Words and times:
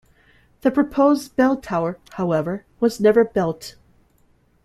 The 0.61 0.71
proposed 0.71 1.35
bell 1.35 1.57
tower, 1.57 1.99
however, 2.13 2.65
was 2.79 2.99
never 2.99 3.23
built. 3.23 3.75